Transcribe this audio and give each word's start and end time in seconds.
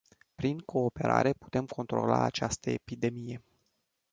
Prin 0.35 0.57
cooperare, 0.65 1.33
putem 1.33 1.65
controla 1.65 2.21
această 2.23 2.69
epidemie. 2.69 3.43